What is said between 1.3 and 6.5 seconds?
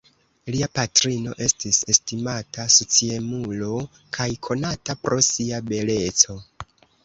estis estimata sociemulo kaj konata pro sia beleco.